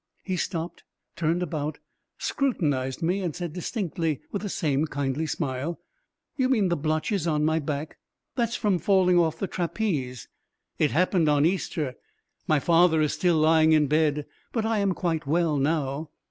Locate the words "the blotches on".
6.69-7.45